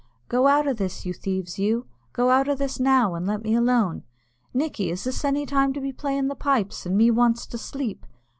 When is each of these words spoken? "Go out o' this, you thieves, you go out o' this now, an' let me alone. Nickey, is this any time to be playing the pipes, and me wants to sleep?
"Go 0.29 0.47
out 0.47 0.67
o' 0.67 0.73
this, 0.73 1.05
you 1.05 1.13
thieves, 1.13 1.59
you 1.59 1.85
go 2.11 2.31
out 2.31 2.49
o' 2.49 2.55
this 2.55 2.79
now, 2.79 3.13
an' 3.15 3.27
let 3.27 3.43
me 3.43 3.53
alone. 3.53 4.01
Nickey, 4.51 4.89
is 4.89 5.03
this 5.03 5.23
any 5.23 5.45
time 5.45 5.73
to 5.73 5.79
be 5.79 5.93
playing 5.93 6.27
the 6.27 6.33
pipes, 6.33 6.87
and 6.87 6.97
me 6.97 7.11
wants 7.11 7.45
to 7.45 7.59
sleep? 7.59 8.07